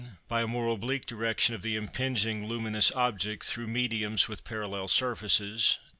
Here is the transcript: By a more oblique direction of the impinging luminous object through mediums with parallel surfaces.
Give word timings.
By 0.27 0.41
a 0.41 0.47
more 0.47 0.65
oblique 0.67 1.05
direction 1.05 1.53
of 1.53 1.61
the 1.61 1.75
impinging 1.75 2.47
luminous 2.47 2.91
object 2.93 3.43
through 3.45 3.67
mediums 3.67 4.27
with 4.27 4.43
parallel 4.43 4.87
surfaces. 4.87 5.77